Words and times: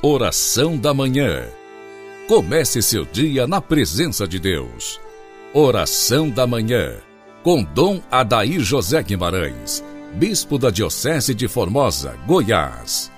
Oração 0.00 0.78
da 0.78 0.94
Manhã. 0.94 1.48
Comece 2.28 2.80
seu 2.80 3.04
dia 3.04 3.48
na 3.48 3.60
presença 3.60 4.28
de 4.28 4.38
Deus. 4.38 5.00
Oração 5.52 6.30
da 6.30 6.46
Manhã. 6.46 6.98
Com 7.42 7.64
Dom 7.64 8.00
Adair 8.08 8.60
José 8.60 9.02
Guimarães, 9.02 9.84
Bispo 10.14 10.56
da 10.56 10.70
Diocese 10.70 11.34
de 11.34 11.48
Formosa, 11.48 12.16
Goiás. 12.28 13.10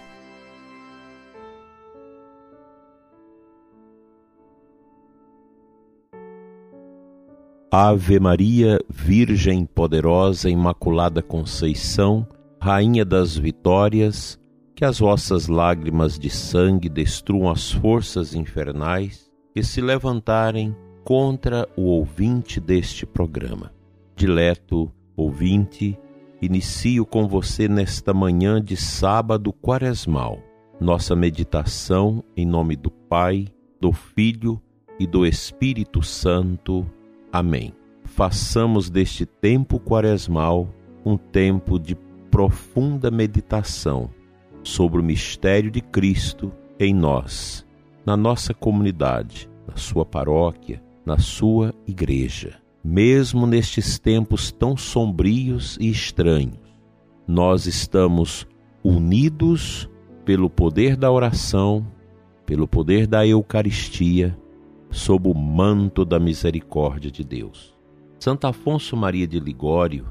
Ave 7.71 8.19
Maria, 8.19 8.79
Virgem 8.89 9.67
poderosa, 9.67 10.49
Imaculada 10.49 11.21
Conceição, 11.21 12.27
Rainha 12.59 13.05
das 13.05 13.37
Vitórias, 13.37 14.41
que 14.81 14.85
as 14.87 14.99
vossas 14.99 15.47
lágrimas 15.47 16.19
de 16.19 16.30
sangue 16.30 16.89
destruam 16.89 17.51
as 17.51 17.70
forças 17.70 18.34
infernais 18.34 19.30
que 19.55 19.62
se 19.62 19.79
levantarem 19.79 20.75
contra 21.05 21.69
o 21.77 21.83
ouvinte 21.83 22.59
deste 22.59 23.05
programa. 23.05 23.75
Dileto 24.16 24.91
ouvinte, 25.15 25.98
inicio 26.41 27.05
com 27.05 27.29
você 27.29 27.69
nesta 27.69 28.15
manhã 28.15 28.59
de 28.59 28.75
sábado 28.75 29.53
quaresmal 29.53 30.43
nossa 30.81 31.15
meditação 31.15 32.25
em 32.34 32.47
nome 32.47 32.75
do 32.75 32.91
Pai, 32.91 33.48
do 33.78 33.92
Filho 33.92 34.59
e 34.98 35.06
do 35.06 35.27
Espírito 35.27 36.03
Santo. 36.03 36.87
Amém. 37.31 37.75
Façamos 38.03 38.89
deste 38.89 39.27
tempo 39.27 39.78
quaresmal 39.78 40.75
um 41.05 41.19
tempo 41.19 41.78
de 41.78 41.95
profunda 42.31 43.11
meditação 43.11 44.09
sobre 44.62 45.00
o 45.00 45.05
mistério 45.05 45.70
de 45.70 45.80
Cristo 45.80 46.52
em 46.78 46.95
nós, 46.95 47.66
na 48.05 48.16
nossa 48.16 48.55
comunidade, 48.55 49.48
na 49.67 49.77
sua 49.77 50.05
paróquia, 50.05 50.83
na 51.05 51.19
sua 51.19 51.75
igreja. 51.86 52.58
Mesmo 52.83 53.47
nestes 53.47 53.98
tempos 53.98 54.50
tão 54.50 54.77
sombrios 54.77 55.77
e 55.80 55.91
estranhos, 55.91 56.58
nós 57.27 57.67
estamos 57.67 58.47
unidos 58.83 59.89
pelo 60.25 60.48
poder 60.48 60.97
da 60.97 61.11
oração, 61.11 61.86
pelo 62.47 62.67
poder 62.67 63.06
da 63.06 63.27
Eucaristia, 63.27 64.36
sob 64.91 65.28
o 65.28 65.34
manto 65.34 66.05
da 66.05 66.19
misericórdia 66.19 67.11
de 67.11 67.22
Deus. 67.22 67.74
Santo 68.19 68.47
Afonso 68.47 68.97
Maria 68.97 69.27
de 69.27 69.39
Ligório, 69.39 70.06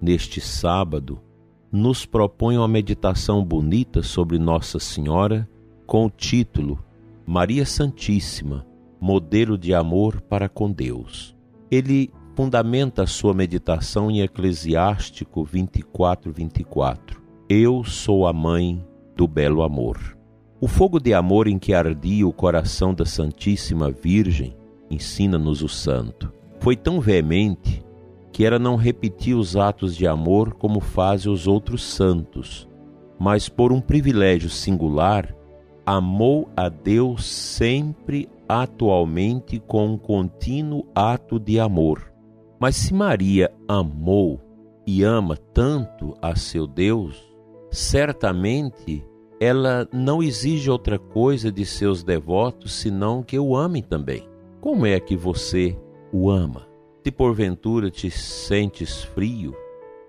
neste 0.00 0.40
sábado, 0.40 1.20
nos 1.70 2.06
propõe 2.06 2.56
uma 2.56 2.68
meditação 2.68 3.44
bonita 3.44 4.02
sobre 4.02 4.38
Nossa 4.38 4.78
Senhora 4.78 5.48
com 5.86 6.06
o 6.06 6.10
título 6.10 6.82
Maria 7.26 7.66
Santíssima, 7.66 8.66
modelo 9.00 9.58
de 9.58 9.74
amor 9.74 10.20
para 10.20 10.48
com 10.48 10.70
Deus. 10.70 11.36
Ele 11.70 12.10
fundamenta 12.34 13.02
a 13.02 13.06
sua 13.06 13.34
meditação 13.34 14.10
em 14.10 14.20
Eclesiástico 14.20 15.44
24, 15.44 16.32
24. 16.32 17.22
Eu 17.48 17.82
sou 17.82 18.26
a 18.26 18.32
mãe 18.32 18.84
do 19.16 19.26
belo 19.26 19.62
amor. 19.62 20.16
O 20.60 20.68
fogo 20.68 20.98
de 20.98 21.14
amor 21.14 21.46
em 21.48 21.58
que 21.58 21.74
ardia 21.74 22.26
o 22.26 22.32
coração 22.32 22.94
da 22.94 23.04
Santíssima 23.04 23.90
Virgem, 23.90 24.56
ensina-nos 24.90 25.62
o 25.62 25.68
santo, 25.68 26.32
foi 26.60 26.76
tão 26.76 27.00
veemente 27.00 27.84
que 28.36 28.44
era 28.44 28.58
não 28.58 28.76
repetir 28.76 29.34
os 29.34 29.56
atos 29.56 29.96
de 29.96 30.06
amor 30.06 30.52
como 30.52 30.78
fazem 30.78 31.32
os 31.32 31.46
outros 31.46 31.82
santos, 31.82 32.68
mas 33.18 33.48
por 33.48 33.72
um 33.72 33.80
privilégio 33.80 34.50
singular, 34.50 35.34
amou 35.86 36.46
a 36.54 36.68
Deus 36.68 37.24
sempre 37.24 38.28
atualmente 38.46 39.58
com 39.58 39.86
um 39.86 39.96
contínuo 39.96 40.84
ato 40.94 41.40
de 41.40 41.58
amor. 41.58 42.12
Mas 42.60 42.76
se 42.76 42.92
Maria 42.92 43.50
amou 43.66 44.38
e 44.86 45.02
ama 45.02 45.38
tanto 45.54 46.14
a 46.20 46.36
seu 46.36 46.66
Deus, 46.66 47.16
certamente 47.70 49.02
ela 49.40 49.88
não 49.90 50.22
exige 50.22 50.70
outra 50.70 50.98
coisa 50.98 51.50
de 51.50 51.64
seus 51.64 52.04
devotos 52.04 52.74
senão 52.74 53.22
que 53.22 53.38
o 53.38 53.56
amem 53.56 53.82
também. 53.82 54.28
Como 54.60 54.84
é 54.84 55.00
que 55.00 55.16
você 55.16 55.74
o 56.12 56.30
ama? 56.30 56.65
Se 57.06 57.12
porventura 57.12 57.88
te 57.88 58.10
sentes 58.10 59.04
frio, 59.04 59.54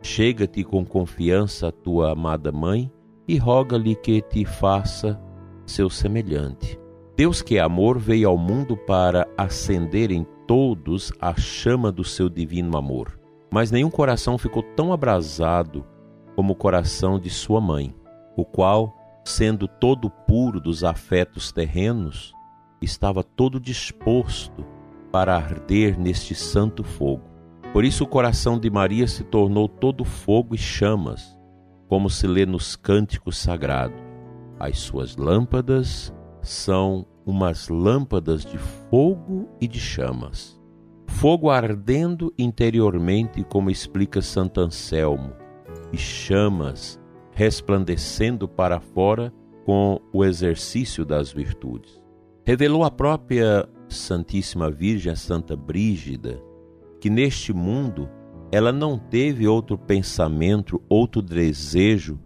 chega-te 0.02 0.64
com 0.64 0.84
confiança 0.84 1.68
a 1.68 1.72
tua 1.72 2.14
amada 2.14 2.52
mãe 2.52 2.92
e 3.28 3.38
roga-lhe 3.38 3.96
que 3.96 4.20
te 4.20 4.44
faça 4.46 5.22
seu 5.64 5.92
semelhante. 5.92 6.76
Deus 7.16 7.44
que 7.44 7.58
é 7.58 7.60
amor 7.60 8.00
veio 8.00 8.28
ao 8.28 8.36
mundo 8.36 8.76
para 8.76 9.28
acender 9.38 10.10
em 10.10 10.26
todos 10.48 11.14
a 11.22 11.40
chama 11.40 11.92
do 11.92 12.04
seu 12.04 12.30
divino 12.30 12.76
amor. 12.76 13.20
Mas 13.54 13.70
nenhum 13.70 13.92
coração 13.92 14.36
ficou 14.36 14.64
tão 14.64 14.92
abrasado 14.92 15.86
como 16.36 16.54
o 16.54 16.56
coração 16.56 17.20
de 17.20 17.30
sua 17.30 17.62
mãe, 17.62 17.96
o 18.36 18.44
qual, 18.44 18.92
sendo 19.24 19.68
todo 19.68 20.10
puro 20.10 20.60
dos 20.60 20.84
afetos 20.84 21.52
terrenos, 21.52 22.34
estava 22.82 23.24
todo 23.24 23.60
disposto 23.60 24.66
para 25.18 25.36
arder 25.36 26.00
neste 26.00 26.36
santo 26.36 26.84
fogo. 26.84 27.24
Por 27.74 27.84
isso 27.84 28.04
o 28.04 28.08
coração 28.08 28.60
de 28.60 28.70
Maria 28.70 29.08
se 29.08 29.24
tornou 29.24 29.68
todo 29.68 30.06
fogo 30.06 30.54
e 30.54 30.60
chamas, 30.60 31.36
como 31.88 32.08
se 32.08 32.28
lê 32.28 32.46
nos 32.46 32.76
cânticos 32.76 33.40
sagrados. 33.40 33.98
As 34.60 34.78
suas 34.78 35.18
lâmpadas 35.18 36.14
são 36.44 37.04
umas 37.26 37.68
lâmpadas 37.68 38.46
de 38.46 38.60
fogo 38.60 39.50
e 39.60 39.68
de 39.68 39.80
chamas. 39.80 40.62
Fogo 41.08 41.50
ardendo 41.50 42.32
interiormente, 42.38 43.44
como 43.44 43.72
explica 43.72 44.22
Santo 44.22 44.62
Anselmo, 44.62 45.34
e 45.92 45.98
chamas 45.98 47.00
resplandecendo 47.32 48.48
para 48.48 48.80
fora 48.80 49.34
com 49.66 50.00
o 50.14 50.24
exercício 50.24 51.04
das 51.04 51.32
virtudes. 51.32 52.00
Revelou 52.46 52.84
a 52.84 52.92
própria 52.92 53.68
Santíssima 53.90 54.70
Virgem, 54.70 55.16
Santa 55.16 55.56
Brígida, 55.56 56.42
que 57.00 57.10
neste 57.10 57.54
mundo 57.54 58.10
ela 58.52 58.72
não 58.72 58.98
teve 58.98 59.48
outro 59.48 59.78
pensamento, 59.78 60.82
outro 60.88 61.22
desejo, 61.22 62.20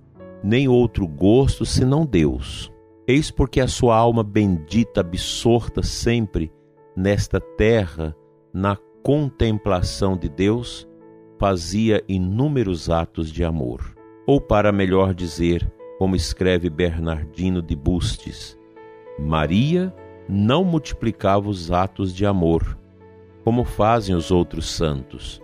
nem 0.44 0.68
outro 0.68 1.08
gosto 1.08 1.66
senão 1.66 2.06
Deus. 2.06 2.72
Eis 3.08 3.32
porque 3.32 3.60
a 3.60 3.68
sua 3.68 3.96
alma 3.98 4.24
bendita, 4.24 5.02
absorta 5.02 5.82
sempre 5.82 6.52
nesta 6.96 7.40
terra, 7.40 8.16
na 8.54 8.78
contemplação 9.04 10.16
de 10.16 10.30
Deus, 10.30 10.88
fazia 11.40 12.04
inúmeros 12.08 12.90
atos 12.90 13.32
de 13.32 13.44
amor. 13.44 13.96
Ou, 14.28 14.40
para 14.40 14.72
melhor 14.72 15.14
dizer, 15.14 15.72
como 15.98 16.16
escreve 16.16 16.70
Bernardino 16.70 17.62
de 17.62 17.76
Bustes, 17.76 18.58
Maria 19.20 19.94
não 20.28 20.64
multiplicava 20.64 21.50
os 21.50 21.72
atos 21.72 22.14
de 22.14 22.26
amor, 22.26 22.78
como 23.44 23.64
fazem 23.64 24.16
os 24.16 24.32
outros 24.32 24.70
santos, 24.70 25.42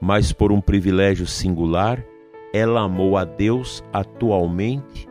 mas 0.00 0.32
por 0.32 0.52
um 0.52 0.60
privilégio 0.60 1.26
singular, 1.26 2.04
ela 2.52 2.82
amou 2.82 3.16
a 3.16 3.24
Deus 3.24 3.82
atualmente 3.92 5.08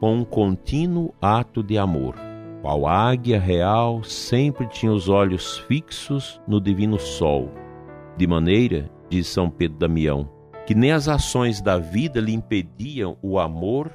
com 0.00 0.14
um 0.14 0.24
contínuo 0.24 1.14
ato 1.20 1.62
de 1.62 1.76
amor. 1.76 2.14
Qual 2.62 2.86
águia 2.86 3.38
real 3.38 4.02
sempre 4.02 4.66
tinha 4.66 4.92
os 4.92 5.08
olhos 5.08 5.58
fixos 5.58 6.40
no 6.46 6.60
divino 6.60 6.98
sol, 6.98 7.50
de 8.16 8.26
maneira, 8.26 8.90
diz 9.08 9.28
São 9.28 9.48
Pedro 9.48 9.78
Damião, 9.78 10.28
que 10.66 10.74
nem 10.74 10.92
as 10.92 11.08
ações 11.08 11.60
da 11.60 11.78
vida 11.78 12.20
lhe 12.20 12.34
impediam 12.34 13.16
o 13.22 13.38
amor, 13.38 13.92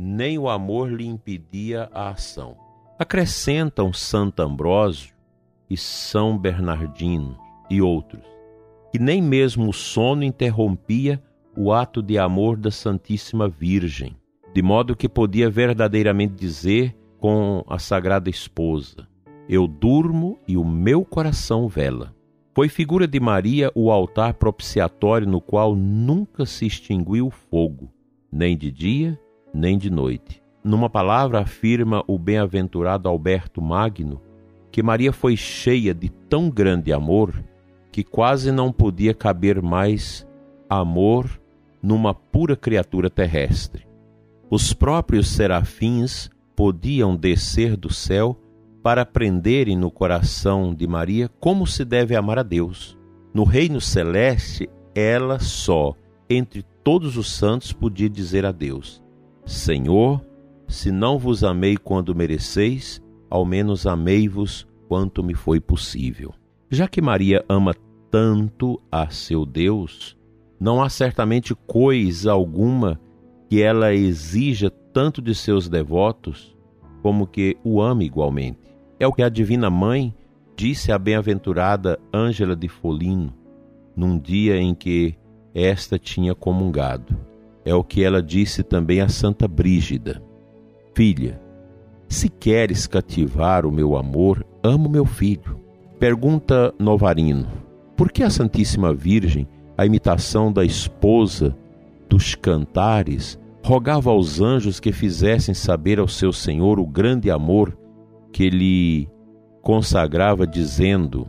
nem 0.00 0.38
o 0.38 0.48
amor 0.48 0.92
lhe 0.92 1.06
impedia 1.06 1.88
a 1.92 2.10
ação. 2.10 2.65
Acrescentam 2.98 3.92
Santo 3.92 4.40
Ambrósio 4.40 5.14
e 5.68 5.76
São 5.76 6.38
Bernardino 6.38 7.36
e 7.68 7.82
outros, 7.82 8.24
que 8.90 8.98
nem 8.98 9.20
mesmo 9.20 9.68
o 9.68 9.72
sono 9.72 10.24
interrompia 10.24 11.22
o 11.54 11.74
ato 11.74 12.02
de 12.02 12.16
amor 12.16 12.56
da 12.56 12.70
Santíssima 12.70 13.50
Virgem, 13.50 14.16
de 14.54 14.62
modo 14.62 14.96
que 14.96 15.10
podia 15.10 15.50
verdadeiramente 15.50 16.36
dizer 16.36 16.96
com 17.18 17.62
a 17.68 17.78
Sagrada 17.78 18.30
Esposa: 18.30 19.06
Eu 19.46 19.66
durmo 19.66 20.38
e 20.48 20.56
o 20.56 20.64
meu 20.64 21.04
coração 21.04 21.68
vela. 21.68 22.16
Foi 22.54 22.66
figura 22.66 23.06
de 23.06 23.20
Maria 23.20 23.70
o 23.74 23.90
altar 23.90 24.32
propiciatório 24.32 25.28
no 25.28 25.42
qual 25.42 25.76
nunca 25.76 26.46
se 26.46 26.64
extinguiu 26.64 27.26
o 27.26 27.30
fogo, 27.30 27.92
nem 28.32 28.56
de 28.56 28.70
dia, 28.70 29.20
nem 29.52 29.76
de 29.76 29.90
noite 29.90 30.45
numa 30.66 30.90
palavra, 30.90 31.40
afirma 31.40 32.02
o 32.06 32.18
bem-aventurado 32.18 33.08
Alberto 33.08 33.62
Magno 33.62 34.20
que 34.70 34.82
Maria 34.82 35.12
foi 35.12 35.36
cheia 35.36 35.94
de 35.94 36.10
tão 36.10 36.50
grande 36.50 36.92
amor 36.92 37.42
que 37.90 38.04
quase 38.04 38.52
não 38.52 38.70
podia 38.70 39.14
caber 39.14 39.62
mais 39.62 40.26
amor 40.68 41.40
numa 41.82 42.12
pura 42.12 42.54
criatura 42.54 43.08
terrestre. 43.08 43.86
Os 44.50 44.74
próprios 44.74 45.28
serafins 45.28 46.28
podiam 46.54 47.16
descer 47.16 47.74
do 47.74 47.90
céu 47.90 48.38
para 48.82 49.02
aprenderem 49.02 49.76
no 49.76 49.90
coração 49.90 50.74
de 50.74 50.86
Maria 50.86 51.30
como 51.40 51.66
se 51.66 51.84
deve 51.84 52.14
amar 52.14 52.38
a 52.38 52.42
Deus. 52.42 52.98
No 53.32 53.44
reino 53.44 53.80
celeste, 53.80 54.68
ela 54.94 55.38
só, 55.38 55.94
entre 56.28 56.62
todos 56.84 57.16
os 57.16 57.32
santos, 57.32 57.72
podia 57.72 58.10
dizer 58.10 58.44
a 58.44 58.52
Deus: 58.52 59.02
Senhor, 59.46 60.22
se 60.68 60.90
não 60.90 61.18
vos 61.18 61.44
amei 61.44 61.76
quando 61.76 62.14
mereceis, 62.14 63.02
ao 63.30 63.44
menos 63.44 63.86
amei-vos 63.86 64.66
quanto 64.88 65.22
me 65.22 65.34
foi 65.34 65.60
possível. 65.60 66.34
Já 66.70 66.88
que 66.88 67.00
Maria 67.00 67.44
ama 67.48 67.74
tanto 68.10 68.80
a 68.90 69.08
seu 69.10 69.44
Deus, 69.44 70.16
não 70.58 70.82
há 70.82 70.88
certamente 70.88 71.54
coisa 71.66 72.32
alguma 72.32 73.00
que 73.48 73.62
ela 73.62 73.94
exija 73.94 74.70
tanto 74.70 75.22
de 75.22 75.34
seus 75.34 75.68
devotos 75.68 76.56
como 77.02 77.26
que 77.26 77.56
o 77.62 77.80
ame 77.80 78.04
igualmente. 78.04 78.74
É 78.98 79.06
o 79.06 79.12
que 79.12 79.22
a 79.22 79.28
Divina 79.28 79.70
Mãe 79.70 80.14
disse 80.56 80.90
à 80.90 80.98
bem-aventurada 80.98 82.00
Ângela 82.12 82.56
de 82.56 82.68
Folino 82.68 83.32
num 83.94 84.18
dia 84.18 84.58
em 84.58 84.74
que 84.74 85.14
esta 85.54 85.98
tinha 85.98 86.34
comungado. 86.34 87.16
É 87.64 87.74
o 87.74 87.82
que 87.82 88.02
ela 88.02 88.22
disse 88.22 88.62
também 88.62 89.00
a 89.00 89.08
Santa 89.08 89.48
Brígida: 89.48 90.22
Filha, 90.96 91.38
se 92.08 92.26
queres 92.26 92.86
cativar 92.86 93.66
o 93.66 93.70
meu 93.70 93.98
amor, 93.98 94.42
amo 94.62 94.88
meu 94.88 95.04
filho. 95.04 95.60
Pergunta 96.00 96.72
Novarino: 96.78 97.46
Por 97.94 98.10
que 98.10 98.22
a 98.22 98.30
Santíssima 98.30 98.94
Virgem, 98.94 99.46
a 99.76 99.84
imitação 99.84 100.50
da 100.50 100.64
esposa 100.64 101.54
dos 102.08 102.34
cantares, 102.34 103.38
rogava 103.62 104.08
aos 104.08 104.40
anjos 104.40 104.80
que 104.80 104.90
fizessem 104.90 105.54
saber 105.54 105.98
ao 105.98 106.08
seu 106.08 106.32
Senhor 106.32 106.80
o 106.80 106.86
grande 106.86 107.30
amor 107.30 107.76
que 108.32 108.48
lhe 108.48 109.06
consagrava, 109.60 110.46
dizendo: 110.46 111.28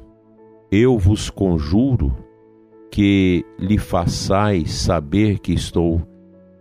Eu 0.72 0.98
vos 0.98 1.30
conjuro 1.30 2.16
que 2.90 3.44
lhe 3.60 3.78
façais 3.78 4.72
saber 4.72 5.40
que 5.40 5.52
estou 5.52 6.02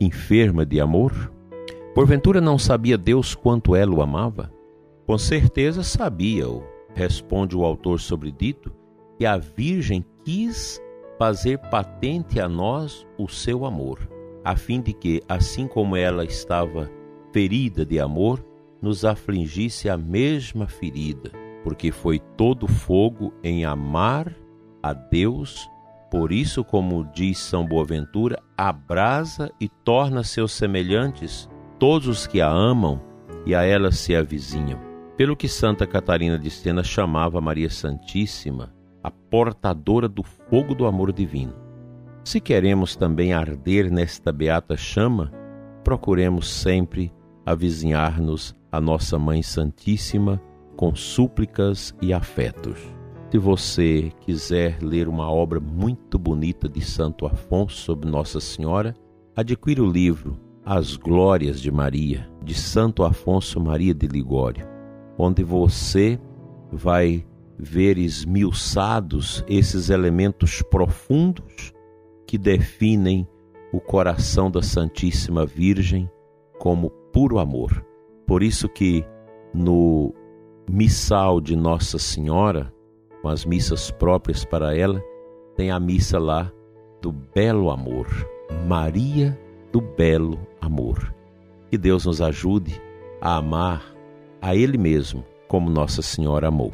enferma 0.00 0.66
de 0.66 0.80
amor? 0.80 1.35
Porventura 1.96 2.42
não 2.42 2.58
sabia 2.58 2.98
Deus 2.98 3.34
quanto 3.34 3.74
ela 3.74 3.94
o 3.94 4.02
amava? 4.02 4.52
Com 5.06 5.16
certeza 5.16 5.82
sabia-o, 5.82 6.62
responde 6.94 7.56
o 7.56 7.64
autor 7.64 8.00
sobredito, 8.00 8.70
e 9.18 9.24
a 9.24 9.38
Virgem 9.38 10.04
quis 10.22 10.78
fazer 11.18 11.56
patente 11.70 12.38
a 12.38 12.46
nós 12.46 13.06
o 13.16 13.26
seu 13.26 13.64
amor, 13.64 13.98
a 14.44 14.54
fim 14.56 14.82
de 14.82 14.92
que, 14.92 15.22
assim 15.26 15.66
como 15.66 15.96
ela 15.96 16.22
estava 16.22 16.90
ferida 17.32 17.82
de 17.82 17.98
amor, 17.98 18.44
nos 18.82 19.02
afligisse 19.02 19.88
a 19.88 19.96
mesma 19.96 20.68
ferida, 20.68 21.30
porque 21.64 21.90
foi 21.90 22.18
todo 22.36 22.68
fogo 22.68 23.32
em 23.42 23.64
amar 23.64 24.36
a 24.82 24.92
Deus. 24.92 25.66
Por 26.10 26.30
isso, 26.30 26.62
como 26.62 27.10
diz 27.14 27.38
São 27.38 27.64
Boaventura, 27.66 28.38
abrasa 28.54 29.50
e 29.58 29.66
torna 29.66 30.22
seus 30.22 30.52
semelhantes 30.52 31.48
todos 31.78 32.08
os 32.08 32.26
que 32.26 32.40
a 32.40 32.48
amam 32.48 33.00
e 33.44 33.54
a 33.54 33.62
ela 33.62 33.92
se 33.92 34.14
avizinham. 34.14 34.78
Pelo 35.16 35.36
que 35.36 35.48
Santa 35.48 35.86
Catarina 35.86 36.38
de 36.38 36.50
Sena 36.50 36.82
chamava 36.82 37.40
Maria 37.40 37.70
Santíssima 37.70 38.74
a 39.02 39.10
portadora 39.10 40.08
do 40.08 40.22
fogo 40.22 40.74
do 40.74 40.84
amor 40.84 41.12
divino. 41.12 41.54
Se 42.24 42.40
queremos 42.40 42.96
também 42.96 43.32
arder 43.32 43.90
nesta 43.90 44.32
beata 44.32 44.76
chama, 44.76 45.32
procuremos 45.84 46.50
sempre 46.50 47.12
avizinhar-nos 47.46 48.54
a 48.70 48.80
nossa 48.80 49.16
Mãe 49.16 49.42
Santíssima 49.42 50.42
com 50.76 50.94
súplicas 50.94 51.94
e 52.02 52.12
afetos. 52.12 52.78
Se 53.30 53.38
você 53.38 54.12
quiser 54.20 54.82
ler 54.82 55.08
uma 55.08 55.30
obra 55.30 55.60
muito 55.60 56.18
bonita 56.18 56.68
de 56.68 56.80
Santo 56.80 57.26
Afonso 57.26 57.76
sobre 57.76 58.10
Nossa 58.10 58.40
Senhora, 58.40 58.94
adquira 59.36 59.82
o 59.82 59.90
livro 59.90 60.45
as 60.66 60.96
Glórias 60.96 61.60
de 61.60 61.70
Maria, 61.70 62.28
de 62.42 62.52
Santo 62.52 63.04
Afonso 63.04 63.60
Maria 63.60 63.94
de 63.94 64.08
Ligório, 64.08 64.66
onde 65.16 65.44
você 65.44 66.18
vai 66.72 67.24
ver 67.56 67.96
esmiuçados 67.96 69.44
esses 69.48 69.90
elementos 69.90 70.62
profundos 70.62 71.72
que 72.26 72.36
definem 72.36 73.28
o 73.72 73.80
coração 73.80 74.50
da 74.50 74.60
Santíssima 74.60 75.46
Virgem 75.46 76.10
como 76.58 76.90
puro 77.12 77.38
amor. 77.38 77.86
Por 78.26 78.42
isso 78.42 78.68
que 78.68 79.06
no 79.54 80.12
missal 80.68 81.40
de 81.40 81.54
Nossa 81.54 81.96
Senhora, 81.96 82.74
com 83.22 83.28
as 83.28 83.44
missas 83.44 83.92
próprias 83.92 84.44
para 84.44 84.76
ela, 84.76 85.00
tem 85.54 85.70
a 85.70 85.78
missa 85.78 86.18
lá 86.18 86.52
do 87.00 87.12
belo 87.12 87.70
amor. 87.70 88.08
Maria 88.66 89.38
do 89.76 89.80
belo 89.82 90.38
amor. 90.58 91.14
Que 91.70 91.76
Deus 91.76 92.06
nos 92.06 92.22
ajude 92.22 92.80
a 93.20 93.36
amar 93.36 93.84
a 94.40 94.56
Ele 94.56 94.78
mesmo 94.78 95.22
como 95.48 95.68
Nossa 95.68 96.00
Senhora 96.00 96.48
amou. 96.48 96.72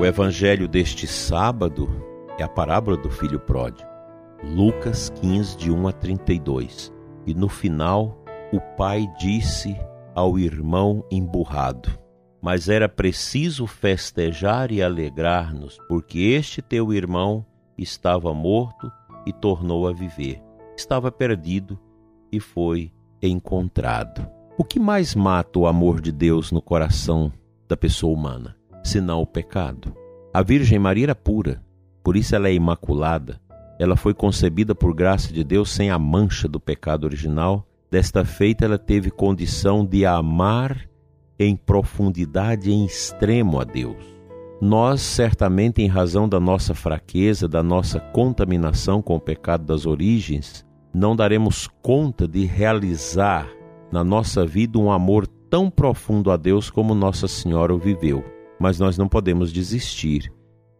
O 0.00 0.06
evangelho 0.06 0.66
deste 0.66 1.06
sábado 1.06 1.90
é 2.38 2.42
a 2.42 2.48
parábola 2.48 2.96
do 2.96 3.10
filho 3.10 3.38
pródigo. 3.38 3.86
Lucas 4.42 5.10
15, 5.20 5.58
de 5.58 5.70
1 5.70 5.88
a 5.88 5.92
32. 5.92 6.90
E 7.26 7.34
no 7.34 7.50
final, 7.50 8.16
o 8.50 8.58
pai 8.78 9.06
disse 9.18 9.76
ao 10.14 10.38
irmão 10.38 11.04
emburrado: 11.10 12.01
mas 12.42 12.68
era 12.68 12.88
preciso 12.88 13.68
festejar 13.68 14.72
e 14.72 14.82
alegrar-nos, 14.82 15.78
porque 15.88 16.18
este 16.18 16.60
teu 16.60 16.92
irmão 16.92 17.46
estava 17.78 18.34
morto 18.34 18.90
e 19.24 19.32
tornou 19.32 19.86
a 19.86 19.92
viver. 19.92 20.42
Estava 20.76 21.12
perdido 21.12 21.78
e 22.32 22.40
foi 22.40 22.92
encontrado. 23.22 24.28
O 24.58 24.64
que 24.64 24.80
mais 24.80 25.14
mata 25.14 25.60
o 25.60 25.66
amor 25.68 26.00
de 26.00 26.10
Deus 26.10 26.50
no 26.50 26.60
coração 26.60 27.32
da 27.68 27.76
pessoa 27.76 28.12
humana, 28.12 28.56
senão 28.82 29.22
o 29.22 29.26
pecado? 29.26 29.94
A 30.34 30.42
Virgem 30.42 30.80
Maria 30.80 31.04
era 31.04 31.14
pura, 31.14 31.62
por 32.02 32.16
isso 32.16 32.34
ela 32.34 32.48
é 32.48 32.54
imaculada. 32.54 33.40
Ela 33.78 33.96
foi 33.96 34.14
concebida 34.14 34.74
por 34.74 34.94
graça 34.94 35.32
de 35.32 35.44
Deus 35.44 35.70
sem 35.70 35.90
a 35.90 35.98
mancha 35.98 36.48
do 36.48 36.58
pecado 36.58 37.04
original. 37.04 37.66
Desta 37.90 38.24
feita, 38.24 38.64
ela 38.64 38.78
teve 38.78 39.10
condição 39.10 39.84
de 39.84 40.04
amar 40.04 40.88
em 41.44 41.56
profundidade 41.56 42.70
em 42.70 42.84
extremo 42.84 43.60
a 43.60 43.64
Deus. 43.64 44.12
Nós, 44.60 45.00
certamente, 45.00 45.82
em 45.82 45.88
razão 45.88 46.28
da 46.28 46.38
nossa 46.38 46.72
fraqueza, 46.72 47.48
da 47.48 47.62
nossa 47.62 47.98
contaminação 47.98 49.02
com 49.02 49.16
o 49.16 49.20
pecado 49.20 49.64
das 49.64 49.86
origens, 49.86 50.64
não 50.94 51.16
daremos 51.16 51.68
conta 51.82 52.28
de 52.28 52.44
realizar 52.44 53.48
na 53.90 54.04
nossa 54.04 54.46
vida 54.46 54.78
um 54.78 54.90
amor 54.90 55.26
tão 55.26 55.68
profundo 55.68 56.30
a 56.30 56.36
Deus 56.36 56.70
como 56.70 56.94
Nossa 56.94 57.26
Senhora 57.26 57.74
o 57.74 57.78
viveu. 57.78 58.24
Mas 58.58 58.78
nós 58.78 58.96
não 58.96 59.08
podemos 59.08 59.52
desistir. 59.52 60.32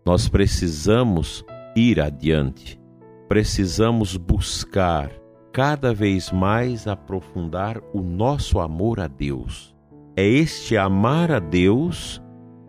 Nós 0.06 0.28
precisamos 0.28 1.44
ir 1.74 2.00
adiante. 2.00 2.80
Precisamos 3.28 4.16
buscar 4.16 5.10
cada 5.52 5.92
vez 5.92 6.30
mais 6.30 6.86
aprofundar 6.86 7.80
o 7.92 8.00
nosso 8.00 8.60
amor 8.60 9.00
a 9.00 9.08
Deus 9.08 9.71
é 10.14 10.26
este 10.26 10.76
amar 10.76 11.30
a 11.30 11.38
Deus 11.38 12.22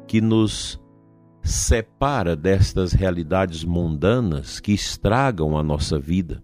que 0.07 0.21
nos 0.21 0.81
separa 1.41 2.35
destas 2.35 2.93
realidades 2.93 3.65
mundanas 3.65 4.59
que 4.59 4.71
estragam 4.71 5.57
a 5.57 5.63
nossa 5.63 5.99
vida, 5.99 6.41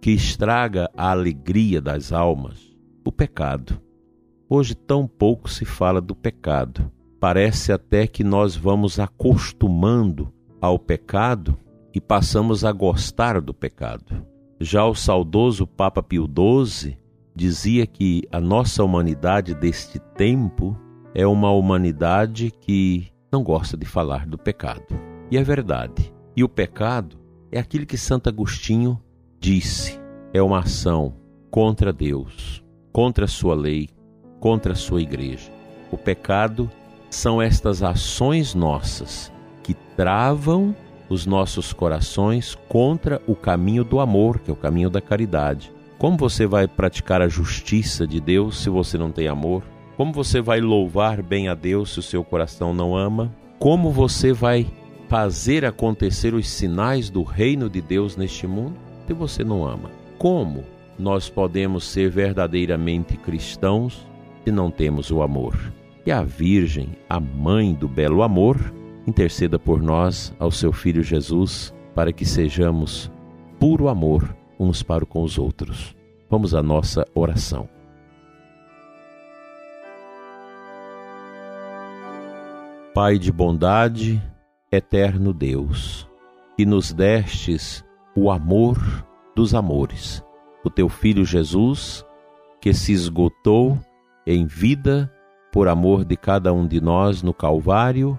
que 0.00 0.10
estraga 0.10 0.90
a 0.94 1.10
alegria 1.10 1.80
das 1.80 2.12
almas, 2.12 2.76
o 3.04 3.10
pecado. 3.10 3.80
Hoje 4.48 4.74
tão 4.74 5.06
pouco 5.06 5.50
se 5.50 5.64
fala 5.64 6.00
do 6.00 6.14
pecado. 6.14 6.92
Parece 7.18 7.72
até 7.72 8.06
que 8.06 8.22
nós 8.22 8.54
vamos 8.54 9.00
acostumando 9.00 10.32
ao 10.60 10.78
pecado 10.78 11.56
e 11.94 12.00
passamos 12.00 12.62
a 12.62 12.70
gostar 12.72 13.40
do 13.40 13.54
pecado. 13.54 14.24
Já 14.60 14.84
o 14.84 14.94
saudoso 14.94 15.66
Papa 15.66 16.02
Pio 16.02 16.26
XII 16.26 16.96
dizia 17.36 17.86
que 17.86 18.26
a 18.32 18.40
nossa 18.40 18.82
humanidade 18.82 19.54
deste 19.54 19.98
tempo 19.98 20.74
é 21.14 21.26
uma 21.26 21.50
humanidade 21.50 22.50
que 22.50 23.08
não 23.30 23.44
gosta 23.44 23.76
de 23.76 23.84
falar 23.84 24.26
do 24.26 24.38
pecado. 24.38 24.98
E 25.30 25.36
é 25.36 25.44
verdade. 25.44 26.12
E 26.34 26.42
o 26.42 26.48
pecado 26.48 27.18
é 27.52 27.58
aquilo 27.58 27.84
que 27.84 27.98
Santo 27.98 28.30
Agostinho 28.30 28.98
disse: 29.38 30.00
é 30.32 30.40
uma 30.40 30.60
ação 30.60 31.14
contra 31.50 31.92
Deus, 31.92 32.64
contra 32.90 33.26
a 33.26 33.28
sua 33.28 33.54
lei, 33.54 33.90
contra 34.40 34.72
a 34.72 34.76
sua 34.76 35.02
igreja. 35.02 35.52
O 35.92 35.98
pecado 35.98 36.70
são 37.10 37.40
estas 37.40 37.82
ações 37.82 38.54
nossas 38.54 39.30
que 39.62 39.74
travam 39.94 40.74
os 41.08 41.26
nossos 41.26 41.72
corações 41.72 42.54
contra 42.68 43.20
o 43.26 43.34
caminho 43.34 43.84
do 43.84 44.00
amor, 44.00 44.40
que 44.40 44.50
é 44.50 44.52
o 44.52 44.56
caminho 44.56 44.90
da 44.90 45.00
caridade. 45.00 45.75
Como 45.98 46.18
você 46.18 46.46
vai 46.46 46.68
praticar 46.68 47.22
a 47.22 47.28
justiça 47.28 48.06
de 48.06 48.20
Deus 48.20 48.58
se 48.58 48.68
você 48.68 48.98
não 48.98 49.10
tem 49.10 49.28
amor? 49.28 49.62
Como 49.96 50.12
você 50.12 50.42
vai 50.42 50.60
louvar 50.60 51.22
bem 51.22 51.48
a 51.48 51.54
Deus 51.54 51.94
se 51.94 52.00
o 52.00 52.02
seu 52.02 52.22
coração 52.22 52.74
não 52.74 52.94
ama? 52.94 53.34
Como 53.58 53.90
você 53.90 54.30
vai 54.30 54.66
fazer 55.08 55.64
acontecer 55.64 56.34
os 56.34 56.46
sinais 56.50 57.08
do 57.08 57.22
reino 57.22 57.70
de 57.70 57.80
Deus 57.80 58.14
neste 58.14 58.46
mundo 58.46 58.74
se 59.06 59.14
você 59.14 59.42
não 59.42 59.66
ama? 59.66 59.90
Como 60.18 60.64
nós 60.98 61.30
podemos 61.30 61.84
ser 61.84 62.10
verdadeiramente 62.10 63.16
cristãos 63.16 64.06
se 64.44 64.52
não 64.52 64.70
temos 64.70 65.10
o 65.10 65.22
amor? 65.22 65.56
E 66.04 66.12
a 66.12 66.22
Virgem, 66.22 66.90
a 67.08 67.18
mãe 67.18 67.72
do 67.72 67.88
belo 67.88 68.22
amor, 68.22 68.70
interceda 69.06 69.58
por 69.58 69.80
nós 69.80 70.30
ao 70.38 70.50
seu 70.50 70.74
Filho 70.74 71.02
Jesus, 71.02 71.74
para 71.94 72.12
que 72.12 72.26
sejamos 72.26 73.10
puro 73.58 73.88
amor 73.88 74.36
uns 74.58 74.82
para 74.82 75.04
com 75.04 75.22
os 75.22 75.38
outros. 75.38 75.94
Vamos 76.28 76.54
à 76.54 76.62
nossa 76.62 77.04
oração. 77.14 77.68
Pai 82.94 83.18
de 83.18 83.30
bondade, 83.30 84.22
eterno 84.72 85.32
Deus, 85.32 86.08
que 86.56 86.64
nos 86.64 86.92
destes 86.92 87.84
o 88.16 88.30
amor 88.30 88.78
dos 89.34 89.54
amores, 89.54 90.24
o 90.64 90.70
teu 90.70 90.88
Filho 90.88 91.24
Jesus, 91.24 92.04
que 92.60 92.72
se 92.72 92.92
esgotou 92.92 93.78
em 94.26 94.46
vida 94.46 95.12
por 95.52 95.68
amor 95.68 96.04
de 96.04 96.16
cada 96.16 96.52
um 96.52 96.66
de 96.66 96.80
nós 96.80 97.22
no 97.22 97.34
Calvário, 97.34 98.18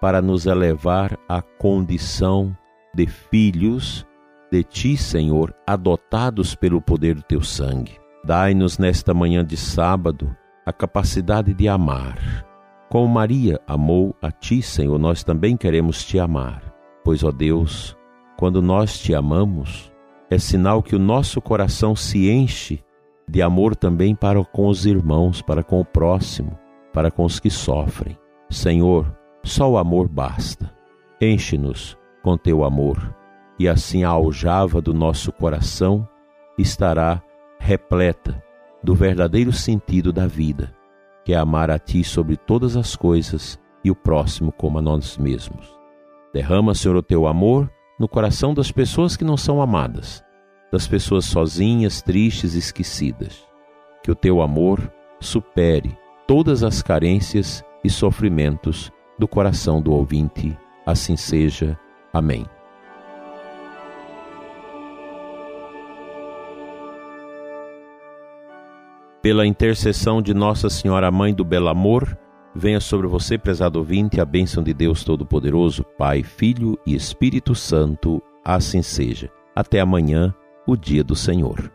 para 0.00 0.20
nos 0.20 0.44
elevar 0.44 1.18
à 1.28 1.40
condição 1.40 2.56
de 2.92 3.06
filhos 3.06 4.06
de 4.56 4.64
ti, 4.64 4.96
Senhor, 4.96 5.54
adotados 5.66 6.54
pelo 6.54 6.80
poder 6.80 7.14
do 7.14 7.22
teu 7.22 7.42
sangue. 7.42 7.98
Dai-nos 8.24 8.78
nesta 8.78 9.14
manhã 9.14 9.44
de 9.44 9.56
sábado 9.56 10.34
a 10.64 10.72
capacidade 10.72 11.54
de 11.54 11.68
amar 11.68 12.46
como 12.88 13.08
Maria 13.08 13.60
amou 13.66 14.14
a 14.22 14.30
ti, 14.30 14.62
Senhor, 14.62 14.98
nós 14.98 15.24
também 15.24 15.56
queremos 15.56 16.04
te 16.04 16.18
amar. 16.18 16.62
Pois, 17.04 17.24
ó 17.24 17.32
Deus, 17.32 17.96
quando 18.38 18.62
nós 18.62 18.98
te 18.98 19.12
amamos, 19.12 19.92
é 20.30 20.38
sinal 20.38 20.82
que 20.82 20.94
o 20.94 20.98
nosso 20.98 21.40
coração 21.40 21.96
se 21.96 22.30
enche 22.30 22.82
de 23.28 23.42
amor 23.42 23.74
também 23.74 24.14
para 24.14 24.42
com 24.44 24.68
os 24.68 24.86
irmãos, 24.86 25.42
para 25.42 25.64
com 25.64 25.80
o 25.80 25.84
próximo, 25.84 26.56
para 26.92 27.10
com 27.10 27.24
os 27.24 27.40
que 27.40 27.50
sofrem. 27.50 28.16
Senhor, 28.48 29.12
só 29.42 29.68
o 29.68 29.78
amor 29.78 30.08
basta. 30.08 30.72
Enche-nos 31.20 31.98
com 32.22 32.36
teu 32.36 32.64
amor, 32.64 33.14
e 33.58 33.68
assim 33.68 34.04
a 34.04 34.08
aljava 34.08 34.80
do 34.80 34.92
nosso 34.92 35.32
coração 35.32 36.08
estará 36.58 37.22
repleta 37.58 38.42
do 38.82 38.94
verdadeiro 38.94 39.52
sentido 39.52 40.12
da 40.12 40.26
vida 40.26 40.76
que 41.26 41.32
é 41.32 41.36
amar 41.36 41.72
a 41.72 41.78
Ti 41.78 42.04
sobre 42.04 42.36
todas 42.36 42.76
as 42.76 42.94
coisas 42.94 43.58
e 43.82 43.90
o 43.90 43.96
próximo 43.96 44.52
como 44.52 44.78
a 44.78 44.80
nós 44.80 45.18
mesmos. 45.18 45.76
Derrama, 46.32 46.72
Senhor, 46.72 46.96
o 46.96 47.02
Teu 47.02 47.26
amor 47.26 47.68
no 47.98 48.06
coração 48.06 48.54
das 48.54 48.70
pessoas 48.70 49.16
que 49.16 49.24
não 49.24 49.36
são 49.36 49.60
amadas, 49.60 50.22
das 50.70 50.86
pessoas 50.86 51.24
sozinhas, 51.24 52.00
tristes, 52.00 52.54
esquecidas. 52.54 53.44
Que 54.04 54.10
o 54.12 54.14
Teu 54.14 54.40
amor 54.40 54.80
supere 55.18 55.98
todas 56.28 56.62
as 56.62 56.80
carências 56.80 57.64
e 57.82 57.90
sofrimentos 57.90 58.92
do 59.18 59.26
coração 59.26 59.82
do 59.82 59.92
ouvinte. 59.92 60.56
Assim 60.86 61.16
seja. 61.16 61.76
Amém. 62.12 62.46
Pela 69.26 69.44
intercessão 69.44 70.22
de 70.22 70.32
Nossa 70.32 70.70
Senhora, 70.70 71.10
Mãe 71.10 71.34
do 71.34 71.44
Belo 71.44 71.66
Amor, 71.66 72.16
venha 72.54 72.78
sobre 72.78 73.08
você, 73.08 73.36
prezado 73.36 73.80
ouvinte, 73.80 74.20
a 74.20 74.24
bênção 74.24 74.62
de 74.62 74.72
Deus 74.72 75.02
Todo-Poderoso, 75.02 75.84
Pai, 75.98 76.22
Filho 76.22 76.78
e 76.86 76.94
Espírito 76.94 77.52
Santo, 77.52 78.22
assim 78.44 78.82
seja. 78.82 79.28
Até 79.52 79.80
amanhã, 79.80 80.32
o 80.64 80.76
dia 80.76 81.02
do 81.02 81.16
Senhor. 81.16 81.72